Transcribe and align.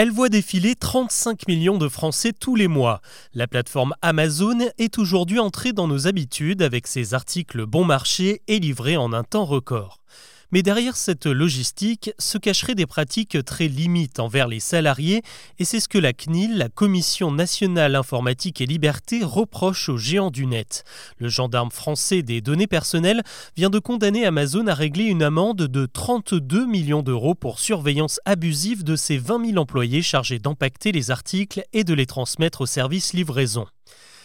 Elle 0.00 0.12
voit 0.12 0.28
défiler 0.28 0.76
35 0.76 1.48
millions 1.48 1.76
de 1.76 1.88
Français 1.88 2.32
tous 2.32 2.54
les 2.54 2.68
mois. 2.68 3.00
La 3.34 3.48
plateforme 3.48 3.94
Amazon 4.00 4.60
est 4.78 4.96
aujourd'hui 4.96 5.40
entrée 5.40 5.72
dans 5.72 5.88
nos 5.88 6.06
habitudes 6.06 6.62
avec 6.62 6.86
ses 6.86 7.14
articles 7.14 7.66
bon 7.66 7.82
marché 7.82 8.40
et 8.46 8.60
livrés 8.60 8.96
en 8.96 9.12
un 9.12 9.24
temps 9.24 9.44
record. 9.44 9.98
Mais 10.50 10.62
derrière 10.62 10.96
cette 10.96 11.26
logistique 11.26 12.10
se 12.18 12.38
cacheraient 12.38 12.74
des 12.74 12.86
pratiques 12.86 13.44
très 13.44 13.68
limites 13.68 14.18
envers 14.18 14.48
les 14.48 14.60
salariés 14.60 15.22
et 15.58 15.64
c'est 15.66 15.78
ce 15.78 15.88
que 15.88 15.98
la 15.98 16.14
CNIL, 16.14 16.56
la 16.56 16.70
Commission 16.70 17.30
nationale 17.30 17.94
informatique 17.94 18.62
et 18.62 18.66
liberté, 18.66 19.20
reproche 19.22 19.90
aux 19.90 19.98
géants 19.98 20.30
du 20.30 20.46
net. 20.46 20.84
Le 21.18 21.28
gendarme 21.28 21.70
français 21.70 22.22
des 22.22 22.40
données 22.40 22.66
personnelles 22.66 23.22
vient 23.56 23.68
de 23.68 23.78
condamner 23.78 24.24
Amazon 24.24 24.66
à 24.68 24.74
régler 24.74 25.04
une 25.04 25.22
amende 25.22 25.58
de 25.58 25.84
32 25.84 26.64
millions 26.64 27.02
d'euros 27.02 27.34
pour 27.34 27.58
surveillance 27.58 28.18
abusive 28.24 28.84
de 28.84 28.96
ses 28.96 29.18
20 29.18 29.48
000 29.48 29.58
employés 29.58 30.00
chargés 30.00 30.38
d'empacter 30.38 30.92
les 30.92 31.10
articles 31.10 31.62
et 31.74 31.84
de 31.84 31.92
les 31.92 32.06
transmettre 32.06 32.62
au 32.62 32.66
service 32.66 33.12
livraison. 33.12 33.66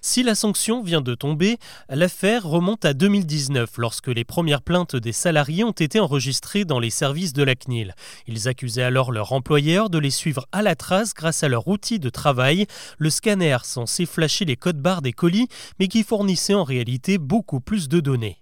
Si 0.00 0.22
la 0.22 0.34
sanction 0.34 0.82
vient 0.82 1.00
de 1.00 1.14
tomber, 1.14 1.58
l'affaire 1.88 2.44
remonte 2.44 2.84
à 2.84 2.94
2019 2.94 3.78
lorsque 3.78 4.08
les 4.08 4.24
premières 4.24 4.62
plaintes 4.62 4.96
des 4.96 5.12
salariés 5.12 5.64
ont 5.64 5.72
été 5.72 6.00
enregistrées 6.00 6.64
dans 6.64 6.78
les 6.78 6.90
services 6.90 7.32
de 7.32 7.42
la 7.42 7.54
CNIL. 7.54 7.94
Ils 8.26 8.48
accusaient 8.48 8.82
alors 8.82 9.12
leur 9.12 9.32
employeur 9.32 9.90
de 9.90 9.98
les 9.98 10.10
suivre 10.10 10.46
à 10.52 10.62
la 10.62 10.76
trace 10.76 11.14
grâce 11.14 11.42
à 11.42 11.48
leur 11.48 11.68
outil 11.68 11.98
de 11.98 12.10
travail, 12.10 12.66
le 12.98 13.10
scanner 13.10 13.58
censé 13.64 14.06
flasher 14.06 14.44
les 14.44 14.56
codes 14.56 14.80
barres 14.80 15.02
des 15.02 15.12
colis 15.12 15.48
mais 15.78 15.88
qui 15.88 16.02
fournissait 16.02 16.54
en 16.54 16.64
réalité 16.64 17.18
beaucoup 17.18 17.60
plus 17.60 17.88
de 17.88 18.00
données. 18.00 18.38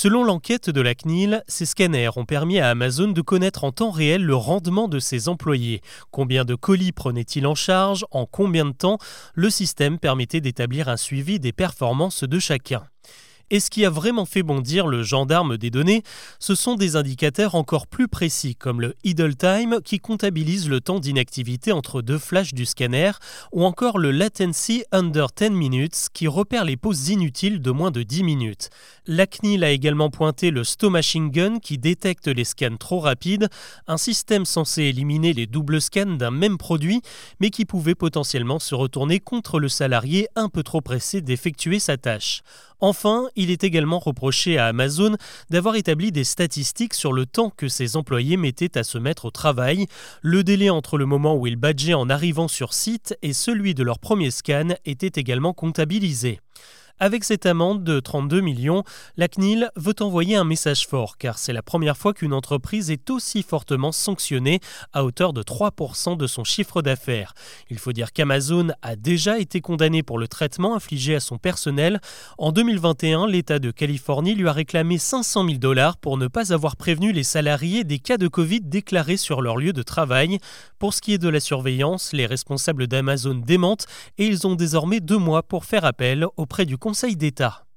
Selon 0.00 0.22
l'enquête 0.22 0.70
de 0.70 0.80
la 0.80 0.94
CNIL, 0.94 1.42
ces 1.48 1.66
scanners 1.66 2.10
ont 2.14 2.24
permis 2.24 2.60
à 2.60 2.70
Amazon 2.70 3.08
de 3.08 3.20
connaître 3.20 3.64
en 3.64 3.72
temps 3.72 3.90
réel 3.90 4.22
le 4.22 4.36
rendement 4.36 4.86
de 4.86 5.00
ses 5.00 5.28
employés. 5.28 5.80
Combien 6.12 6.44
de 6.44 6.54
colis 6.54 6.92
prenait-il 6.92 7.48
en 7.48 7.56
charge 7.56 8.06
En 8.12 8.24
combien 8.24 8.64
de 8.64 8.70
temps? 8.70 8.98
Le 9.34 9.50
système 9.50 9.98
permettait 9.98 10.40
d'établir 10.40 10.88
un 10.88 10.96
suivi 10.96 11.40
des 11.40 11.50
performances 11.50 12.22
de 12.22 12.38
chacun. 12.38 12.84
Et 13.50 13.60
ce 13.60 13.70
qui 13.70 13.86
a 13.86 13.90
vraiment 13.90 14.26
fait 14.26 14.42
bondir 14.42 14.86
le 14.86 15.02
gendarme 15.02 15.56
des 15.56 15.70
données, 15.70 16.02
ce 16.38 16.54
sont 16.54 16.74
des 16.74 16.96
indicateurs 16.96 17.54
encore 17.54 17.86
plus 17.86 18.06
précis, 18.06 18.54
comme 18.54 18.80
le 18.80 18.94
idle 19.04 19.36
time 19.36 19.80
qui 19.82 20.00
comptabilise 20.00 20.68
le 20.68 20.82
temps 20.82 21.00
d'inactivité 21.00 21.72
entre 21.72 22.02
deux 22.02 22.18
flashs 22.18 22.52
du 22.52 22.66
scanner, 22.66 23.12
ou 23.52 23.64
encore 23.64 23.98
le 23.98 24.10
latency 24.10 24.84
under 24.92 25.28
10 25.34 25.50
minutes 25.50 26.08
qui 26.12 26.28
repère 26.28 26.66
les 26.66 26.76
pauses 26.76 27.08
inutiles 27.08 27.62
de 27.62 27.70
moins 27.70 27.90
de 27.90 28.02
10 28.02 28.22
minutes. 28.22 28.68
La 29.06 29.26
CNIL 29.26 29.64
a 29.64 29.70
également 29.70 30.10
pointé 30.10 30.50
le 30.50 30.62
Stow 30.62 30.90
Machine 30.90 31.30
Gun 31.30 31.58
qui 31.58 31.78
détecte 31.78 32.28
les 32.28 32.44
scans 32.44 32.76
trop 32.76 33.00
rapides, 33.00 33.48
un 33.86 33.96
système 33.96 34.44
censé 34.44 34.82
éliminer 34.82 35.32
les 35.32 35.46
doubles 35.46 35.80
scans 35.80 36.16
d'un 36.16 36.30
même 36.30 36.58
produit, 36.58 37.00
mais 37.40 37.48
qui 37.48 37.64
pouvait 37.64 37.94
potentiellement 37.94 38.58
se 38.58 38.74
retourner 38.74 39.20
contre 39.20 39.58
le 39.58 39.70
salarié 39.70 40.28
un 40.36 40.50
peu 40.50 40.62
trop 40.62 40.82
pressé 40.82 41.22
d'effectuer 41.22 41.78
sa 41.78 41.96
tâche. 41.96 42.42
Enfin, 42.80 43.28
il 43.34 43.50
est 43.50 43.64
également 43.64 43.98
reproché 43.98 44.56
à 44.56 44.66
Amazon 44.66 45.16
d'avoir 45.50 45.74
établi 45.74 46.12
des 46.12 46.24
statistiques 46.24 46.94
sur 46.94 47.12
le 47.12 47.26
temps 47.26 47.50
que 47.50 47.68
ses 47.68 47.96
employés 47.96 48.36
mettaient 48.36 48.78
à 48.78 48.84
se 48.84 48.98
mettre 48.98 49.24
au 49.24 49.30
travail. 49.30 49.86
Le 50.22 50.44
délai 50.44 50.70
entre 50.70 50.96
le 50.96 51.06
moment 51.06 51.36
où 51.36 51.46
ils 51.46 51.56
badgeaient 51.56 51.94
en 51.94 52.08
arrivant 52.08 52.46
sur 52.46 52.74
site 52.74 53.16
et 53.22 53.32
celui 53.32 53.74
de 53.74 53.82
leur 53.82 53.98
premier 53.98 54.30
scan 54.30 54.68
était 54.84 55.20
également 55.20 55.52
comptabilisé. 55.52 56.40
Avec 57.00 57.22
cette 57.22 57.46
amende 57.46 57.84
de 57.84 58.00
32 58.00 58.40
millions, 58.40 58.82
la 59.16 59.28
CNIL 59.28 59.70
veut 59.76 59.94
envoyer 60.00 60.34
un 60.34 60.42
message 60.42 60.86
fort 60.88 61.16
car 61.16 61.38
c'est 61.38 61.52
la 61.52 61.62
première 61.62 61.96
fois 61.96 62.12
qu'une 62.12 62.32
entreprise 62.32 62.90
est 62.90 63.08
aussi 63.10 63.44
fortement 63.44 63.92
sanctionnée 63.92 64.58
à 64.92 65.04
hauteur 65.04 65.32
de 65.32 65.44
3% 65.44 66.16
de 66.16 66.26
son 66.26 66.42
chiffre 66.42 66.82
d'affaires. 66.82 67.34
Il 67.70 67.78
faut 67.78 67.92
dire 67.92 68.12
qu'Amazon 68.12 68.68
a 68.82 68.96
déjà 68.96 69.38
été 69.38 69.60
condamné 69.60 70.02
pour 70.02 70.18
le 70.18 70.26
traitement 70.26 70.74
infligé 70.74 71.14
à 71.14 71.20
son 71.20 71.38
personnel. 71.38 72.00
En 72.36 72.50
2021, 72.50 73.28
l'État 73.28 73.60
de 73.60 73.70
Californie 73.70 74.34
lui 74.34 74.48
a 74.48 74.52
réclamé 74.52 74.98
500 74.98 75.46
000 75.46 75.58
dollars 75.58 75.98
pour 75.98 76.18
ne 76.18 76.26
pas 76.26 76.52
avoir 76.52 76.74
prévenu 76.74 77.12
les 77.12 77.22
salariés 77.22 77.84
des 77.84 78.00
cas 78.00 78.16
de 78.16 78.26
Covid 78.26 78.60
déclarés 78.62 79.18
sur 79.18 79.40
leur 79.40 79.56
lieu 79.56 79.72
de 79.72 79.82
travail. 79.82 80.38
Pour 80.80 80.94
ce 80.94 81.00
qui 81.00 81.12
est 81.12 81.18
de 81.18 81.28
la 81.28 81.40
surveillance, 81.40 82.12
les 82.12 82.26
responsables 82.26 82.88
d'Amazon 82.88 83.36
démentent 83.36 83.86
et 84.18 84.26
ils 84.26 84.48
ont 84.48 84.56
désormais 84.56 84.98
deux 84.98 85.18
mois 85.18 85.44
pour 85.44 85.64
faire 85.64 85.84
appel 85.84 86.26
auprès 86.36 86.66
du 86.66 86.76
Conseil 86.88 87.16
d'État. 87.16 87.67